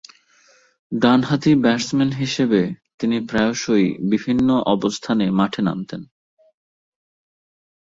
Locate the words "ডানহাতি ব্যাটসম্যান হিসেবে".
0.91-2.61